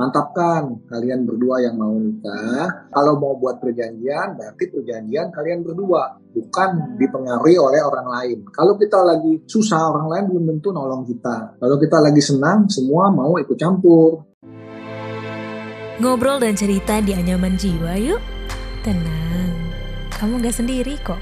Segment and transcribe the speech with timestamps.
[0.00, 2.88] mantapkan kalian berdua yang mau nikah.
[2.88, 8.38] Kalau mau buat perjanjian, berarti perjanjian kalian berdua, bukan dipengaruhi oleh orang lain.
[8.48, 11.60] Kalau kita lagi susah, orang lain belum tentu nolong kita.
[11.60, 14.24] Kalau kita lagi senang, semua mau ikut campur.
[16.00, 18.24] Ngobrol dan cerita di anyaman jiwa yuk.
[18.80, 19.52] Tenang,
[20.16, 21.20] kamu gak sendiri kok.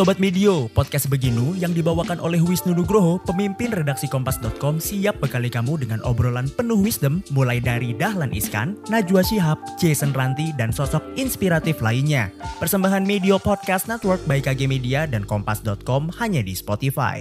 [0.00, 5.76] Sobat Medio, podcast Beginu yang dibawakan oleh Wisnu Nugroho, pemimpin redaksi Kompas.com siap bekali kamu
[5.76, 11.84] dengan obrolan penuh wisdom mulai dari Dahlan Iskan, Najwa Shihab, Jason Ranti, dan sosok inspiratif
[11.84, 12.32] lainnya.
[12.56, 17.20] Persembahan Medio Podcast Network by KG Media dan Kompas.com hanya di Spotify.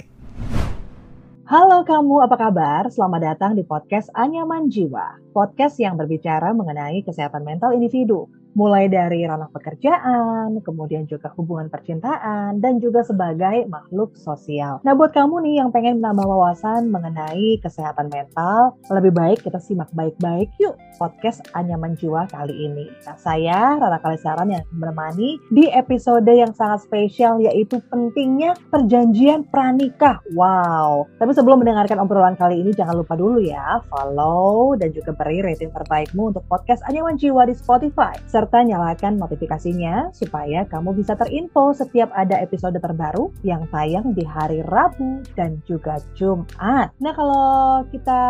[1.51, 2.87] Halo kamu, apa kabar?
[2.87, 5.19] Selamat datang di podcast Anyaman Jiwa.
[5.35, 12.57] Podcast yang berbicara mengenai kesehatan mental individu mulai dari ranah pekerjaan, kemudian juga hubungan percintaan,
[12.57, 14.81] dan juga sebagai makhluk sosial.
[14.81, 19.91] Nah, buat kamu nih yang pengen menambah wawasan mengenai kesehatan mental, lebih baik kita simak
[19.93, 22.91] baik-baik yuk podcast Anyaman Jiwa kali ini.
[23.07, 30.19] Nah, saya Rara Kalisaran yang menemani di episode yang sangat spesial yaitu pentingnya perjanjian pranikah.
[30.35, 31.07] Wow.
[31.17, 35.71] Tapi sebelum mendengarkan obrolan kali ini jangan lupa dulu ya follow dan juga beri rating
[35.71, 42.09] terbaikmu untuk podcast Anyaman Jiwa di Spotify serta nyalakan notifikasinya supaya kamu bisa terinfo setiap
[42.17, 46.89] ada episode terbaru yang tayang di hari Rabu dan juga Jumat.
[46.97, 48.21] Nah kalau kita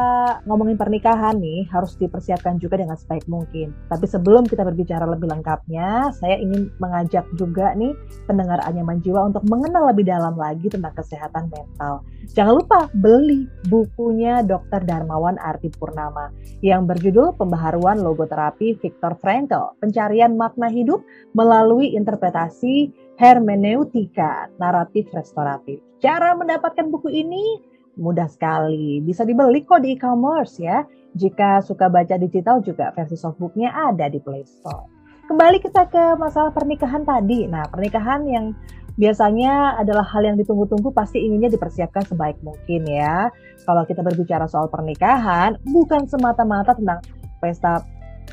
[0.43, 3.71] ngomongin pernikahan nih harus dipersiapkan juga dengan sebaik mungkin.
[3.87, 7.95] Tapi sebelum kita berbicara lebih lengkapnya, saya ingin mengajak juga nih
[8.27, 12.03] pendengar Anyaman Jiwa untuk mengenal lebih dalam lagi tentang kesehatan mental.
[12.35, 14.83] Jangan lupa beli bukunya Dr.
[14.83, 21.03] Darmawan Arti Purnama yang berjudul Pembaharuan Logoterapi Viktor Frankl, pencarian makna hidup
[21.35, 22.87] melalui interpretasi
[23.19, 25.83] hermeneutika naratif restoratif.
[25.99, 27.59] Cara mendapatkan buku ini
[27.99, 30.87] mudah sekali, bisa dibeli kok di e-commerce ya.
[31.19, 34.87] Jika suka baca digital juga versi softbooknya ada di Play Store.
[35.27, 37.43] Kembali kita ke masalah pernikahan tadi.
[37.43, 38.55] Nah, pernikahan yang
[38.95, 43.27] biasanya adalah hal yang ditunggu-tunggu pasti inginnya dipersiapkan sebaik mungkin ya.
[43.67, 47.03] Kalau kita berbicara soal pernikahan, bukan semata-mata tentang
[47.43, 47.83] pesta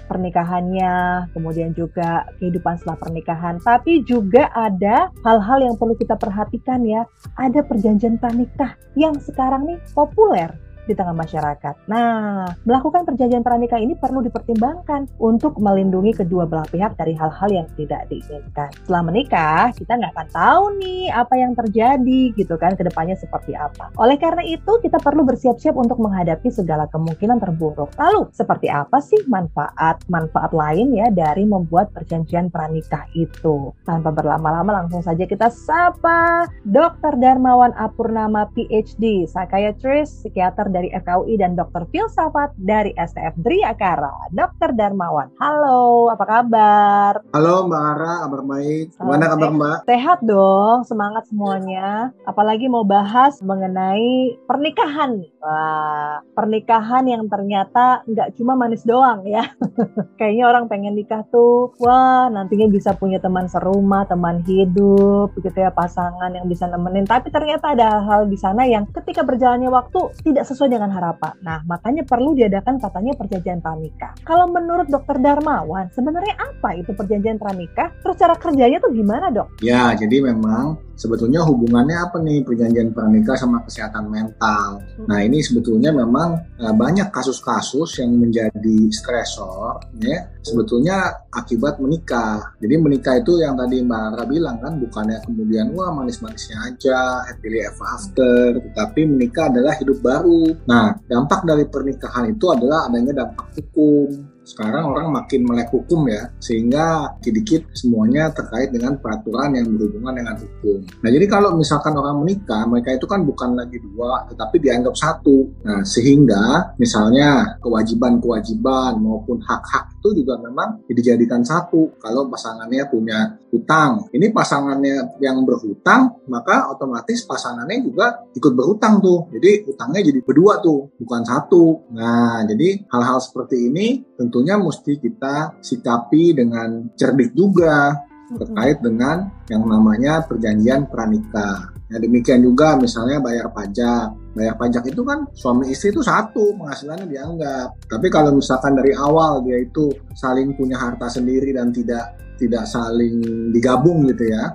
[0.04, 7.08] pernikahannya, kemudian juga kehidupan setelah pernikahan, tapi juga ada hal-hal yang perlu kita perhatikan ya.
[7.40, 11.74] Ada perjanjian pranikah yang sekarang nih populer di tengah masyarakat.
[11.90, 17.66] Nah, melakukan perjanjian pernikah ini perlu dipertimbangkan untuk melindungi kedua belah pihak dari hal-hal yang
[17.74, 18.70] tidak diinginkan.
[18.86, 23.58] Setelah menikah, kita nggak akan tahu nih apa yang terjadi gitu kan ke depannya seperti
[23.58, 23.90] apa.
[23.98, 27.90] Oleh karena itu, kita perlu bersiap-siap untuk menghadapi segala kemungkinan terburuk.
[27.98, 33.74] Lalu, seperti apa sih manfaat-manfaat lain ya dari membuat perjanjian pranikah itu?
[33.82, 37.18] Tanpa berlama-lama, langsung saja kita sapa Dr.
[37.18, 41.88] Darmawan Apurnama PhD, psychiatrist, psikiater dari FKUI dan Dr.
[41.88, 44.76] Filsafat dari STF Driakara, Dr.
[44.76, 45.32] Darmawan.
[45.40, 47.12] Halo, apa kabar?
[47.32, 48.86] Halo Mbak Ara, kabar baik.
[49.00, 49.76] Gimana kabar Mbak?
[49.88, 52.12] Sehat dong, semangat semuanya.
[52.28, 55.24] Apalagi mau bahas mengenai pernikahan.
[55.40, 59.56] Wah, pernikahan yang ternyata nggak cuma manis doang ya.
[60.20, 65.72] Kayaknya orang pengen nikah tuh, wah nantinya bisa punya teman serumah, teman hidup, gitu ya,
[65.72, 67.08] pasangan yang bisa nemenin.
[67.08, 71.34] Tapi ternyata ada hal-hal di sana yang ketika berjalannya waktu tidak sesuai sesuai dengan harapan.
[71.46, 74.18] Nah, makanya perlu diadakan katanya perjanjian pranikah.
[74.26, 77.94] Kalau menurut dokter Darmawan, sebenarnya apa itu perjanjian pranikah?
[78.02, 79.62] Terus cara kerjanya tuh gimana dok?
[79.62, 84.82] Ya, jadi memang sebetulnya hubungannya apa nih perjanjian pranikah sama kesehatan mental.
[84.82, 85.06] Hmm.
[85.06, 92.56] Nah, ini sebetulnya memang uh, banyak kasus-kasus yang menjadi stresor ya, sebetulnya akibat menikah.
[92.58, 97.62] Jadi menikah itu yang tadi Mbak Ara bilang kan bukannya kemudian wah manis-manisnya aja, happily
[97.62, 103.46] ever after, tetapi menikah adalah hidup baru Nah, dampak dari pernikahan itu adalah adanya dampak
[103.54, 110.14] hukum sekarang orang makin melek hukum ya sehingga dikit-dikit semuanya terkait dengan peraturan yang berhubungan
[110.14, 110.86] dengan hukum.
[111.02, 115.50] Nah jadi kalau misalkan orang menikah mereka itu kan bukan lagi dua tetapi dianggap satu.
[115.66, 124.06] Nah sehingga misalnya kewajiban-kewajiban maupun hak-hak itu juga memang dijadikan satu kalau pasangannya punya hutang.
[124.14, 129.26] Ini pasangannya yang berhutang maka otomatis pasangannya juga ikut berhutang tuh.
[129.34, 131.90] Jadi hutangnya jadi berdua tuh bukan satu.
[131.90, 138.04] Nah jadi hal-hal seperti ini tentu tentunya mesti kita sikapi dengan cerdik juga
[138.36, 141.75] terkait dengan yang namanya perjanjian pranikah.
[141.86, 144.10] Ya, demikian juga misalnya bayar pajak.
[144.34, 147.68] Bayar pajak itu kan suami istri itu satu penghasilannya dianggap.
[147.86, 153.22] Tapi kalau misalkan dari awal dia itu saling punya harta sendiri dan tidak tidak saling
[153.54, 154.50] digabung gitu ya.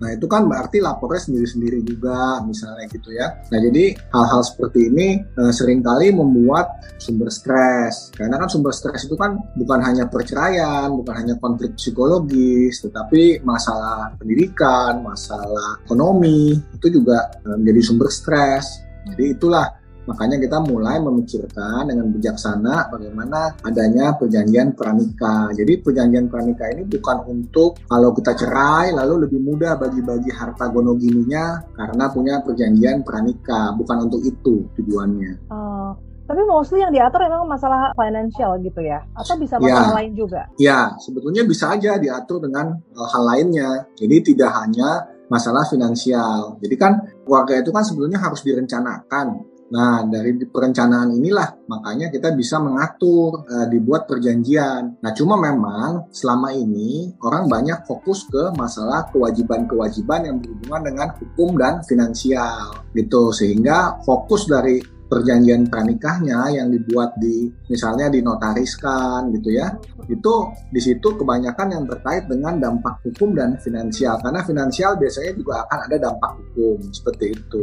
[0.00, 3.42] Nah itu kan berarti lapornya sendiri-sendiri juga misalnya gitu ya.
[3.52, 8.10] Nah jadi hal-hal seperti ini eh, sering kali membuat sumber stres.
[8.14, 14.14] Karena kan sumber stres itu kan bukan hanya perceraian, bukan hanya konflik psikologis, tetapi masalah
[14.16, 18.66] pendidikan, masalah ekonomi itu juga eh, menjadi sumber stres.
[19.02, 25.54] Jadi itulah Makanya kita mulai memikirkan dengan bijaksana bagaimana adanya perjanjian pranikah.
[25.54, 31.62] Jadi perjanjian pranikah ini bukan untuk kalau kita cerai lalu lebih mudah bagi-bagi harta gonogininya
[31.78, 33.74] karena punya perjanjian pranikah.
[33.78, 35.48] Bukan untuk itu tujuannya.
[35.54, 35.94] Oh.
[36.22, 39.04] Tapi mostly yang diatur memang masalah financial gitu ya?
[39.12, 39.96] Atau bisa masalah ya.
[40.00, 40.42] lain juga?
[40.56, 43.84] Ya, sebetulnya bisa aja diatur dengan hal lainnya.
[43.98, 46.56] Jadi tidak hanya masalah finansial.
[46.62, 52.60] Jadi kan keluarga itu kan sebetulnya harus direncanakan Nah, dari perencanaan inilah makanya kita bisa
[52.60, 55.00] mengatur, uh, dibuat perjanjian.
[55.00, 61.56] Nah, cuma memang selama ini orang banyak fokus ke masalah kewajiban-kewajiban yang berhubungan dengan hukum
[61.56, 63.32] dan finansial gitu.
[63.32, 64.76] Sehingga fokus dari
[65.12, 69.68] perjanjian pranikahnya yang dibuat di misalnya dinotariskan gitu ya
[70.08, 70.34] itu
[70.72, 75.78] di situ kebanyakan yang terkait dengan dampak hukum dan finansial karena finansial biasanya juga akan
[75.84, 77.60] ada dampak hukum seperti itu.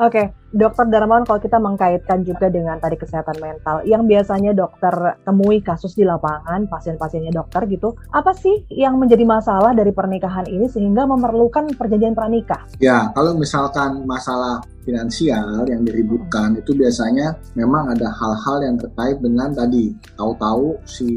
[0.00, 0.26] Oke, okay.
[0.56, 5.92] Dokter Darmawan kalau kita mengkaitkan juga dengan tadi kesehatan mental yang biasanya dokter temui kasus
[5.92, 11.76] di lapangan pasien-pasiennya dokter gitu, apa sih yang menjadi masalah dari pernikahan ini sehingga memerlukan
[11.76, 12.64] perjanjian pranikah?
[12.80, 19.52] Ya, kalau misalkan masalah finansial yang diributkan itu biasanya memang ada hal-hal yang terkait dengan
[19.52, 21.08] tadi tahu-tahu si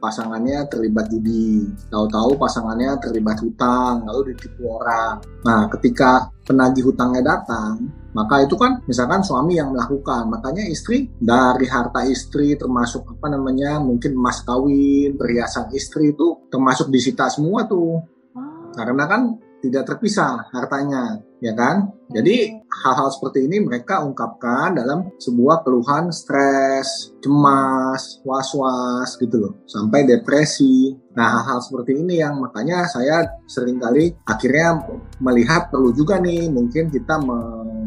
[0.00, 5.20] pasangannya terlibat judi, tahu-tahu pasangannya terlibat hutang, lalu ditipu orang.
[5.48, 11.66] Nah, ketika penagih hutangnya datang, maka itu kan misalkan suami yang melakukan, makanya istri dari
[11.66, 17.98] harta istri termasuk apa namanya mungkin emas kawin, perhiasan istri itu termasuk disita semua tuh.
[18.38, 18.70] Ah.
[18.78, 19.22] Karena kan
[19.64, 21.88] tidak terpisah hartanya, ya kan?
[22.12, 22.52] Jadi
[22.84, 30.92] hal-hal seperti ini mereka ungkapkan dalam sebuah keluhan stres, cemas, was-was gitu loh, sampai depresi.
[31.16, 34.84] Nah hal-hal seperti ini yang makanya saya sering kali akhirnya
[35.24, 37.16] melihat perlu juga nih mungkin kita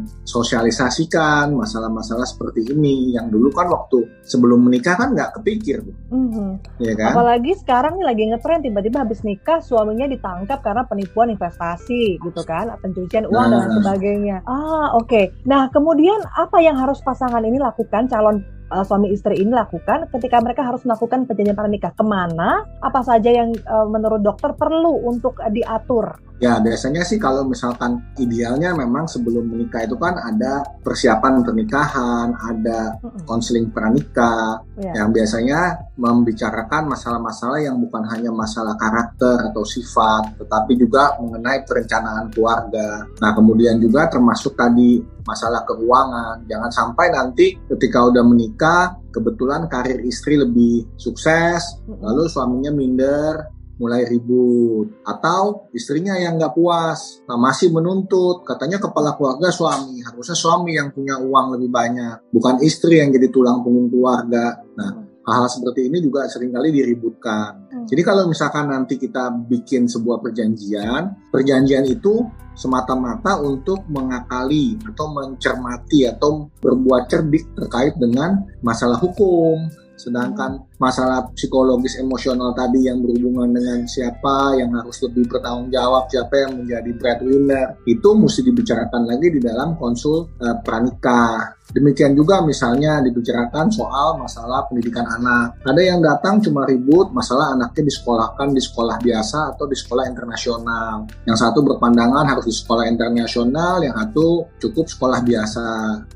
[0.07, 6.81] mensosialisasikan masalah-masalah seperti ini yang dulu kan waktu sebelum menikah kan nggak kepikir, mm-hmm.
[6.83, 7.13] ya kan?
[7.15, 12.71] Apalagi sekarang nih lagi ngetren tiba-tiba habis nikah suaminya ditangkap karena penipuan investasi gitu kan,
[12.79, 14.37] pencucian uang nah, dan sebagainya sebagainya.
[14.47, 15.07] Ah, oke.
[15.09, 15.25] Okay.
[15.43, 20.39] Nah, kemudian apa yang harus pasangan ini lakukan, calon uh, suami istri ini lakukan ketika
[20.43, 21.91] mereka harus melakukan perjanjian pernikah?
[21.95, 22.67] Ke mana?
[22.83, 26.19] Apa saja yang uh, menurut dokter perlu untuk uh, diatur?
[26.37, 33.01] Ya biasanya sih kalau misalkan idealnya memang sebelum menikah itu kan ada persiapan pernikahan, ada
[33.25, 35.01] konseling pranikah yeah.
[35.01, 42.29] yang biasanya membicarakan masalah-masalah yang bukan hanya masalah karakter atau sifat, tetapi juga mengenai perencanaan
[42.29, 43.03] keluarga.
[43.17, 46.45] Nah kemudian juga termasuk tadi masalah keuangan.
[46.45, 54.09] Jangan sampai nanti ketika udah menikah kebetulan karir istri lebih sukses, lalu suaminya minder, mulai
[54.09, 60.73] ribut atau istrinya yang nggak puas nah, masih menuntut katanya kepala keluarga suami harusnya suami
[60.73, 65.91] yang punya uang lebih banyak bukan istri yang jadi tulang punggung keluarga nah hal-hal seperti
[65.91, 67.85] ini juga sering kali diributkan hmm.
[67.91, 72.23] jadi kalau misalkan nanti kita bikin sebuah perjanjian perjanjian itu
[72.55, 81.97] semata-mata untuk mengakali atau mencermati atau berbuat cerdik terkait dengan masalah hukum Sedangkan masalah psikologis
[81.97, 87.67] emosional tadi yang berhubungan dengan siapa yang harus lebih bertanggung jawab, siapa yang menjadi breadwinner,
[87.89, 91.57] itu mesti dibicarakan lagi di dalam konsul uh, pranikah.
[91.67, 95.59] Demikian juga misalnya dibicarakan soal masalah pendidikan anak.
[95.67, 101.03] Ada yang datang cuma ribut masalah anaknya disekolahkan di sekolah biasa atau di sekolah internasional.
[101.27, 105.67] Yang satu berpandangan harus di sekolah internasional, yang satu cukup sekolah biasa.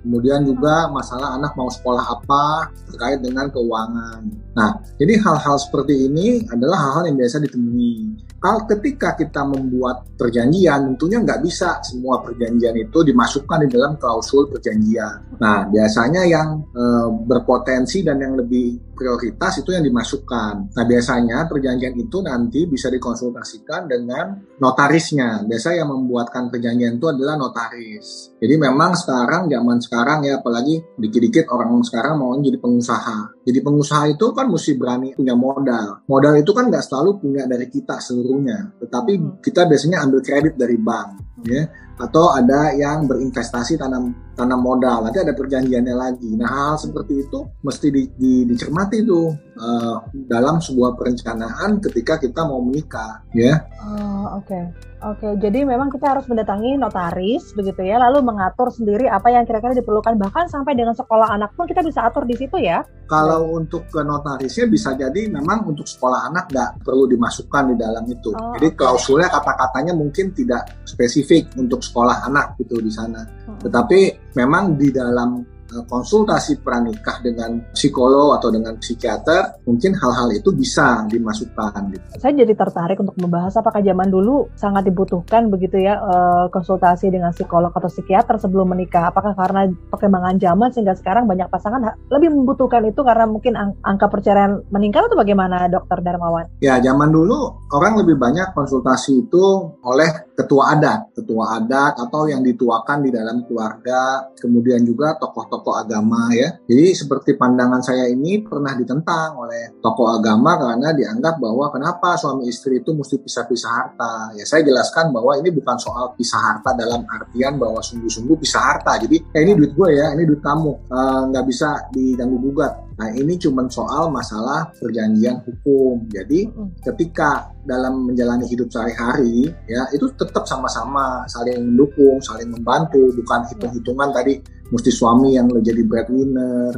[0.08, 4.24] Kemudian juga masalah anak mau sekolah apa terkait dengan keuangan.
[4.52, 7.96] Nah, jadi hal-hal seperti ini adalah hal-hal yang biasa ditemui.
[8.42, 14.50] Kalau ketika kita membuat perjanjian, tentunya nggak bisa semua perjanjian itu dimasukkan di dalam klausul
[14.50, 15.38] perjanjian.
[15.38, 16.84] Nah, biasanya yang e,
[17.30, 20.78] berpotensi dan yang lebih prioritas itu yang dimasukkan.
[20.78, 25.42] Nah, biasanya perjanjian itu nanti bisa dikonsultasikan dengan notarisnya.
[25.50, 28.38] Biasa yang membuatkan perjanjian itu adalah notaris.
[28.38, 33.42] Jadi memang sekarang, zaman sekarang ya, apalagi dikit-dikit orang sekarang mau jadi pengusaha.
[33.42, 36.06] Jadi pengusaha itu kan mesti berani punya modal.
[36.06, 39.32] Modal itu kan nggak selalu punya dari kita seluruhnya, tetapi hmm.
[39.42, 41.64] kita biasanya ambil kredit dari bank, ya
[42.02, 47.30] atau ada yang berinvestasi tanam tanam modal nanti ada perjanjiannya lagi nah hal, -hal seperti
[47.30, 49.96] itu mesti di, di, dicermati tuh uh,
[50.26, 53.54] dalam sebuah perencanaan ketika kita mau menikah ya
[53.86, 54.91] oh, oke okay.
[55.02, 59.74] Oke, jadi memang kita harus mendatangi notaris begitu ya, lalu mengatur sendiri apa yang kira-kira
[59.74, 62.86] diperlukan bahkan sampai dengan sekolah anak pun kita bisa atur di situ ya.
[63.10, 68.06] Kalau untuk ke notarisnya bisa jadi memang untuk sekolah anak nggak perlu dimasukkan di dalam
[68.06, 68.30] itu.
[68.30, 73.26] Oh, jadi klausulnya kata-katanya mungkin tidak spesifik untuk sekolah anak gitu di sana.
[73.50, 73.58] Hmm.
[73.58, 75.42] Tetapi memang di dalam
[75.88, 82.06] konsultasi pranikah dengan psikolog atau dengan psikiater mungkin hal-hal itu bisa dimasukkan gitu.
[82.20, 87.32] Saya jadi tertarik untuk membahas apakah zaman dulu sangat dibutuhkan begitu ya eh, konsultasi dengan
[87.32, 89.10] psikolog atau psikiater sebelum menikah.
[89.14, 94.12] Apakah karena perkembangan zaman sehingga sekarang banyak pasangan lebih membutuhkan itu karena mungkin ang- angka
[94.12, 96.50] perceraian meningkat atau bagaimana Dokter Darmawan?
[96.60, 99.44] Ya, zaman dulu orang lebih banyak konsultasi itu
[99.86, 106.34] oleh ketua adat, ketua adat atau yang dituakan di dalam keluarga, kemudian juga tokoh-tokoh agama
[106.34, 106.58] ya.
[106.66, 112.50] Jadi seperti pandangan saya ini pernah ditentang oleh tokoh agama karena dianggap bahwa kenapa suami
[112.50, 114.34] istri itu mesti pisah-pisah harta.
[114.34, 118.98] Ya saya jelaskan bahwa ini bukan soal pisah harta dalam artian bahwa sungguh-sungguh pisah harta.
[118.98, 122.74] Jadi eh, ini duit gue ya, ini duit kamu, Eh, nggak bisa diganggu gugat.
[123.00, 126.06] Nah ini cuma soal masalah perjanjian hukum.
[126.14, 126.46] Jadi
[126.86, 134.10] ketika dalam menjalani hidup sehari-hari ya itu tetap sama-sama saling mendukung, saling membantu, bukan hitung-hitungan
[134.14, 134.42] tadi
[134.72, 136.72] mesti suami yang jadi breadwinner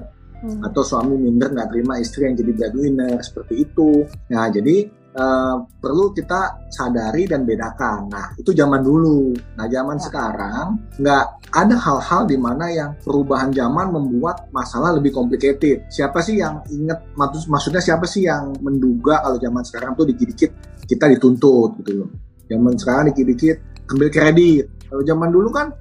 [0.44, 0.60] Hmm.
[0.60, 4.04] atau suami minder nggak terima istri yang jadi breadwinner seperti itu.
[4.28, 8.12] Nah jadi eh, perlu kita sadari dan bedakan.
[8.12, 9.32] Nah itu zaman dulu.
[9.56, 10.04] Nah zaman Ya.
[10.04, 10.66] sekarang
[11.00, 15.88] nggak ada hal-hal di mana yang perubahan zaman membuat masalah lebih complicated.
[15.88, 20.52] Siapa sih yang inget maksud maksudnya siapa sih yang menduga kalau zaman sekarang tuh dikit-dikit
[20.84, 22.10] kita dituntut gitu loh.
[22.52, 23.58] Zaman sekarang dikit-dikit
[23.96, 24.66] ambil kredit.
[24.92, 25.72] Kalau zaman dulu kan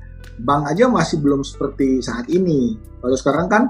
[0.41, 2.77] bank aja masih belum seperti saat ini.
[3.03, 3.63] Kalau sekarang kan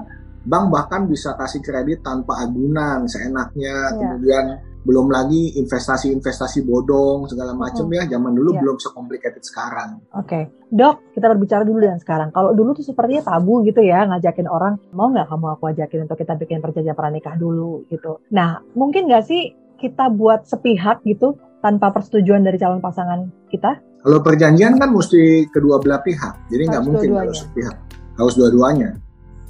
[0.43, 3.91] bank bahkan bisa kasih kredit tanpa agunan seenaknya.
[3.91, 3.97] Iya.
[3.99, 4.45] Kemudian
[4.83, 8.03] belum lagi investasi-investasi bodong segala macam ya.
[8.03, 8.59] Zaman dulu Iya.
[8.67, 10.03] belum secomplicated sekarang.
[10.11, 12.35] Oke, dok, kita berbicara dulu yang sekarang.
[12.35, 16.19] Kalau dulu tuh sepertinya tabu gitu ya, ngajakin orang, mau nggak kamu aku ajakin untuk
[16.19, 18.19] kita bikin perjanjian pranikah dulu gitu.
[18.35, 23.79] Nah, mungkin nggak sih kita buat sepihak gitu, tanpa persetujuan dari calon pasangan kita?
[24.03, 27.31] Kalau perjanjian kan mesti kedua belah pihak, jadi nggak mungkin dua-duanya.
[27.31, 27.77] kalau sepihak,
[28.19, 28.89] harus dua-duanya.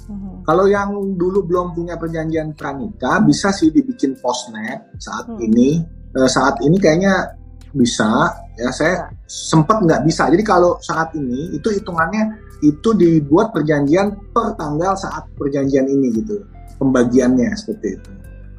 [0.06, 0.46] Mhm.
[0.46, 5.42] Kalau yang dulu belum punya perjanjian pranikah, bisa sih dibikin postnet saat Hmm.
[5.42, 5.82] ini.
[6.14, 7.34] Eh, saat ini kayaknya
[7.74, 10.30] bisa, ya saya sempat nggak bisa.
[10.30, 16.46] Jadi kalau saat ini itu hitungannya itu dibuat perjanjian per tanggal saat perjanjian ini gitu,
[16.78, 18.10] pembagiannya seperti itu.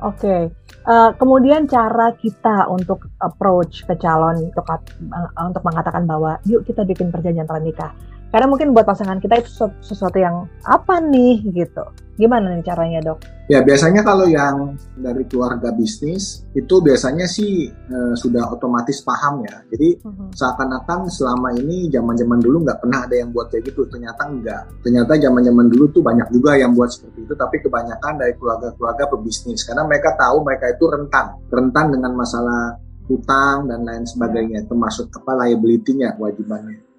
[0.03, 0.51] Oke,
[0.85, 6.85] Eh, kemudian cara kita untuk approach ke calon untuk eh, untuk mengatakan bahwa yuk kita
[6.85, 7.89] bikin perjanjian pranikah.
[8.29, 11.81] Karena mungkin buat pasangan kita itu sesu- sesuatu yang apa nih gitu.
[12.15, 13.19] Gimana nih caranya dok?
[13.51, 19.61] Ya biasanya kalau yang dari keluarga bisnis itu biasanya sih eh, sudah otomatis paham ya.
[19.69, 19.99] Jadi
[20.31, 23.85] seakan-akan selama ini zaman-zaman dulu nggak pernah ada yang buat kayak gitu.
[23.91, 24.63] Ternyata enggak.
[24.81, 27.33] Ternyata zaman-zaman dulu tuh banyak juga yang buat seperti itu.
[27.35, 33.69] Tapi kebanyakan dari keluarga-keluarga pebisnis karena mereka tahu mereka itu rentan, rentan dengan masalah hutang
[33.69, 36.94] dan lain sebagainya, termasuk apa liability-nya, kewajibannya.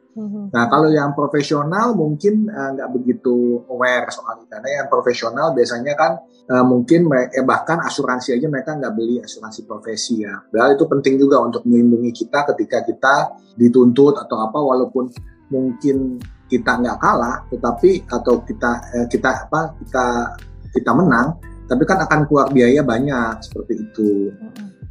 [0.48, 4.48] Nah, kalau yang profesional mungkin eh, nggak begitu aware soal itu.
[4.48, 9.68] Karena yang profesional biasanya kan eh, mungkin eh, bahkan asuransi aja mereka nggak beli asuransi
[9.68, 10.40] profesi ya.
[10.48, 13.14] Padahal itu penting juga untuk melindungi kita ketika kita
[13.60, 15.12] dituntut atau apa, walaupun
[15.52, 16.16] mungkin
[16.48, 20.06] kita nggak kalah, tetapi atau kita eh, kita apa kita
[20.72, 21.36] kita menang,
[21.68, 24.32] tapi kan akan keluar biaya banyak seperti itu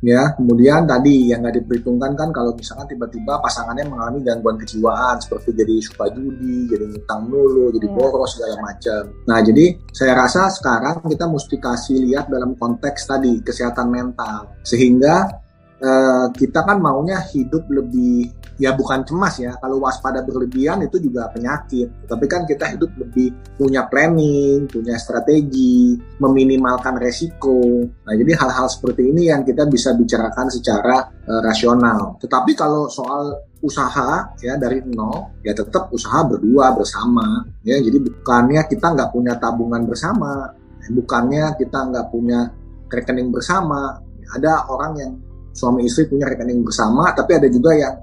[0.03, 5.55] ya kemudian tadi yang nggak diperhitungkan kan kalau misalkan tiba-tiba pasangannya mengalami gangguan kejiwaan seperti
[5.55, 7.95] jadi suka judi jadi ngutang dulu jadi Iya.
[7.95, 13.39] boros segala macam nah jadi saya rasa sekarang kita mesti kasih lihat dalam konteks tadi
[13.45, 15.44] kesehatan mental sehingga
[15.85, 21.29] eh, kita kan maunya hidup lebih ya bukan cemas ya kalau waspada berlebihan itu juga
[21.29, 22.07] penyakit.
[22.07, 27.85] Tapi kan kita hidup lebih punya planning punya strategi meminimalkan resiko.
[27.85, 32.17] Nah jadi hal-hal seperti ini yang kita bisa bicarakan secara eh, rasional.
[32.17, 37.43] Tetapi kalau soal usaha ya dari nol ya tetap usaha berdua bersama.
[37.67, 40.49] Ya jadi bukannya kita nggak punya tabungan bersama.
[40.85, 42.45] Bukannya kita nggak punya
[42.93, 43.99] rekening bersama.
[44.37, 45.13] Ada orang yang
[45.55, 47.95] suami istri punya rekening bersama tapi ada juga yang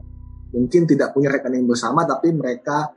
[0.56, 2.92] mungkin tidak punya rekening bersama tapi mereka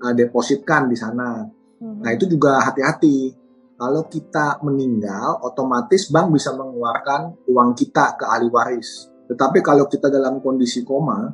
[0.00, 1.44] uh, depositkan di sana.
[1.80, 3.32] Nah itu juga hati-hati.
[3.80, 9.08] Kalau kita meninggal, otomatis bank bisa mengeluarkan uang kita ke ahli waris.
[9.24, 11.32] Tetapi kalau kita dalam kondisi koma,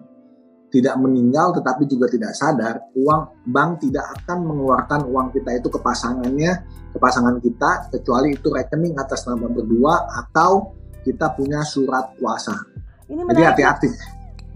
[0.70, 5.82] tidak meninggal tetapi juga tidak sadar, uang bank tidak akan mengeluarkan uang kita itu ke
[5.82, 6.52] pasangannya,
[6.94, 10.75] ke pasangan kita, kecuali itu rekening atas nama berdua atau
[11.06, 12.50] kita punya surat kuasa.
[13.06, 13.46] Ini Jadi menarik.
[13.54, 13.90] hati-hati.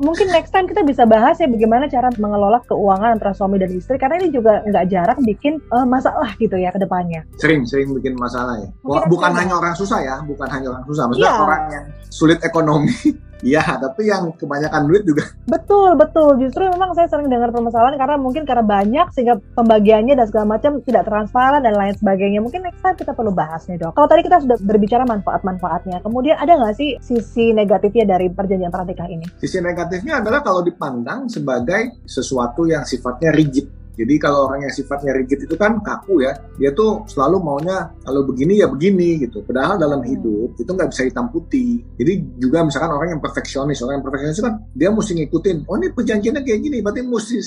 [0.00, 4.00] mungkin next time kita bisa bahas ya bagaimana cara mengelola keuangan antara suami dan istri
[4.00, 7.20] karena ini juga nggak jarang bikin uh, masalah gitu ya ke depannya.
[7.36, 8.68] Sering, sering bikin masalah ya.
[8.80, 11.44] Mungkin bukan hanya orang susah ya, bukan hanya orang susah, maksudnya yeah.
[11.44, 12.96] orang yang sulit ekonomi
[13.40, 15.24] Iya, tapi yang kebanyakan duit juga.
[15.50, 16.38] Betul, betul.
[16.38, 20.78] Justru memang saya sering dengar permasalahan karena mungkin karena banyak sehingga pembagiannya dan segala macam
[20.84, 22.38] tidak transparan dan lain sebagainya.
[22.38, 23.96] Mungkin next time kita perlu bahas nih dok.
[23.96, 29.08] Kalau tadi kita sudah berbicara manfaat-manfaatnya, kemudian ada nggak sih sisi negatifnya dari perjanjian pernikah
[29.10, 29.26] ini?
[29.42, 35.12] Sisi negatifnya adalah kalau dipandang sebagai sesuatu yang sifatnya rigid jadi kalau orang yang sifatnya
[35.12, 39.42] rigid itu kan kaku ya, dia tuh selalu maunya kalau begini ya begini gitu.
[39.42, 40.10] Padahal dalam hmm.
[40.10, 41.82] hidup itu nggak bisa hitam putih.
[41.98, 45.56] Jadi juga misalkan orang yang perfeksionis, orang yang perfeksionis kan dia mesti ngikutin.
[45.66, 47.38] Oh ini perjanjiannya kayak gini, berarti mesti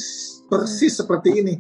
[0.52, 1.56] persis seperti ini.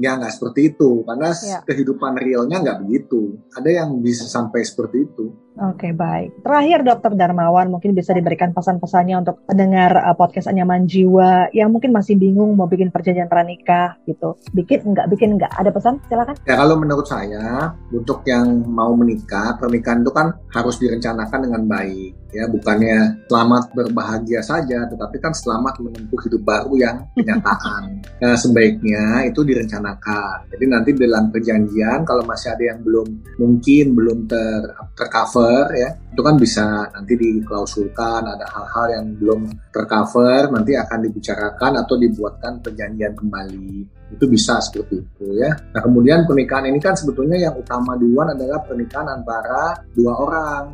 [0.00, 1.60] Ya nggak seperti itu, karena ya.
[1.60, 3.36] kehidupan realnya nggak begitu.
[3.52, 5.36] Ada yang bisa sampai seperti itu.
[5.56, 6.44] Oke, okay, baik.
[6.44, 11.96] Terakhir Dokter Darmawan mungkin bisa diberikan pesan-pesannya untuk pendengar uh, podcast Anyaman Jiwa yang mungkin
[11.96, 14.36] masih bingung mau bikin perjanjian pranikah gitu.
[14.52, 15.48] Bikin enggak, bikin enggak.
[15.56, 15.96] Ada pesan?
[16.12, 16.36] Silakan.
[16.44, 22.26] Ya kalau menurut saya untuk yang mau menikah, pernikahan itu kan harus direncanakan dengan baik
[22.36, 28.04] ya, bukannya selamat berbahagia saja, tetapi kan selamat menempuh hidup baru yang kenyataan.
[28.20, 30.52] nah, sebaiknya itu direncanakan.
[30.52, 33.08] Jadi nanti dalam perjanjian kalau masih ada yang belum
[33.40, 35.90] mungkin belum ter tercover tercover ya.
[36.16, 42.52] Itu kan bisa nanti diklausulkan ada hal-hal yang belum tercover nanti akan dibicarakan atau dibuatkan
[42.64, 43.72] perjanjian kembali.
[44.16, 45.52] Itu bisa seperti itu ya.
[45.76, 50.64] Nah kemudian pernikahan ini kan sebetulnya yang utama duluan adalah pernikahan antara dua orang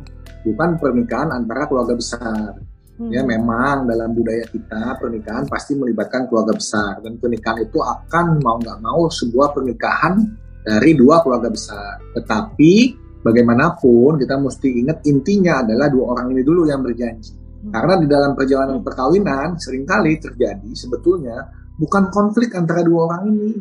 [0.43, 2.55] bukan pernikahan antara keluarga besar.
[2.93, 3.09] Hmm.
[3.09, 7.01] Ya memang dalam budaya kita pernikahan pasti melibatkan keluarga besar.
[7.03, 10.23] Dan pernikahan itu akan mau nggak mau sebuah pernikahan
[10.63, 11.99] dari dua keluarga besar.
[12.15, 17.33] Tetapi bagaimanapun kita mesti ingat intinya adalah dua orang ini dulu yang berjanji.
[17.33, 17.71] Hmm.
[17.71, 21.47] Karena di dalam perjalanan perkawinan sering kali terjadi sebetulnya
[21.79, 23.51] bukan konflik antara dua orang ini,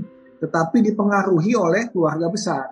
[0.42, 2.66] tetapi dipengaruhi oleh keluarga besar,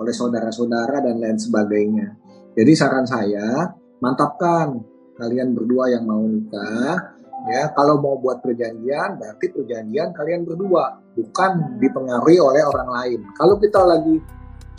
[0.00, 2.16] oleh saudara-saudara dan lain sebagainya.
[2.56, 3.70] Jadi saran saya,
[4.02, 4.80] mantapkan
[5.14, 7.20] kalian berdua yang mau nikah,
[7.52, 13.20] ya kalau mau buat perjanjian berarti perjanjian kalian berdua, bukan dipengaruhi oleh orang lain.
[13.36, 14.16] Kalau kita lagi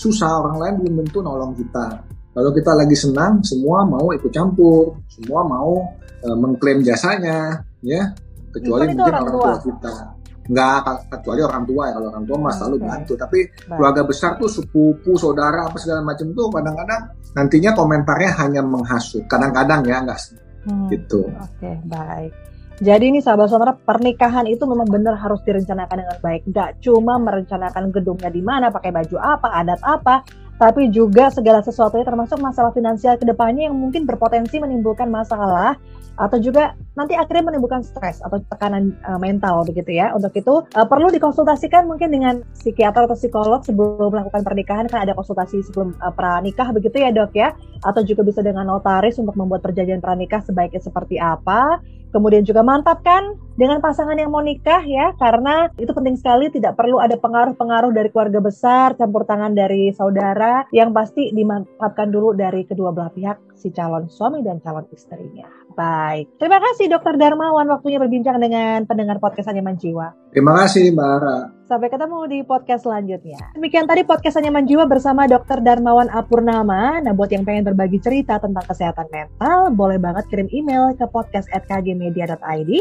[0.01, 2.01] susah orang lain belum tentu nolong kita
[2.33, 5.77] kalau kita lagi senang semua mau ikut campur semua mau
[6.25, 8.09] uh, mengklaim jasanya ya
[8.49, 9.45] kecuali Bukan mungkin orang, orang tua.
[9.45, 9.93] tua kita
[10.41, 10.77] nggak
[11.13, 12.87] kecuali orang tua ya kalau orang tua mas selalu okay.
[12.89, 13.77] bantu tapi Baik.
[13.77, 17.01] keluarga besar tuh sepupu saudara apa segala macam tuh kadang-kadang
[17.37, 20.19] nantinya komentarnya hanya menghasut kadang-kadang ya nggak
[20.65, 20.89] hmm.
[20.89, 22.33] gitu oke okay, baik
[22.81, 26.41] jadi ini sahabat saudara pernikahan itu memang benar harus direncanakan dengan baik.
[26.49, 30.25] Gak cuma merencanakan gedungnya di mana, pakai baju apa, adat apa,
[30.57, 35.77] tapi juga segala sesuatunya termasuk masalah finansial ke depannya yang mungkin berpotensi menimbulkan masalah
[36.17, 40.11] atau juga nanti akhirnya menimbulkan stres atau tekanan uh, mental begitu ya.
[40.11, 45.15] Untuk itu uh, perlu dikonsultasikan mungkin dengan psikiater atau psikolog sebelum melakukan pernikahan kan ada
[45.15, 47.55] konsultasi sebelum uh, pranikah begitu ya dok ya.
[47.87, 51.79] Atau juga bisa dengan notaris untuk membuat perjanjian pranikah sebaiknya seperti apa.
[52.11, 56.99] Kemudian juga mantapkan dengan pasangan yang mau nikah ya, karena itu penting sekali tidak perlu
[56.99, 62.91] ada pengaruh-pengaruh dari keluarga besar, campur tangan dari saudara, yang pasti dimantapkan dulu dari kedua
[62.91, 65.60] belah pihak si calon suami dan calon istrinya.
[65.71, 66.27] Baik.
[66.35, 70.11] Terima kasih Dokter Darmawan waktunya berbincang dengan pendengar podcast Anyaman Jiwa.
[70.31, 71.37] Terima kasih Mbak Ara.
[71.67, 73.39] Sampai ketemu di podcast selanjutnya.
[73.55, 76.99] Demikian tadi podcast Anyaman Jiwa bersama Dokter Darmawan Apurnama.
[76.99, 82.71] Nah buat yang pengen berbagi cerita tentang kesehatan mental, boleh banget kirim email ke podcast@kgmedia.id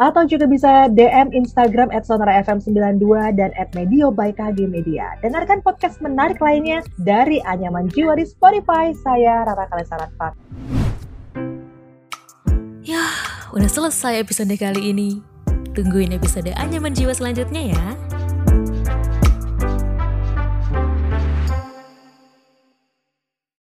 [0.00, 5.12] atau juga bisa DM Instagram at sonarafm92 dan at medio by KG Media.
[5.20, 8.96] Dengarkan podcast menarik lainnya dari Anyaman Jiwa di Spotify.
[8.96, 10.87] Saya Rara Kalesaran
[12.88, 13.04] Ya,
[13.52, 15.20] udah selesai episode kali ini.
[15.76, 17.84] Tungguin episode Anyaman Jiwa selanjutnya ya.